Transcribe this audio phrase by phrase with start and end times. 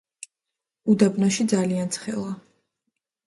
[0.93, 2.33] უდაბნოში ძალიან ცხელა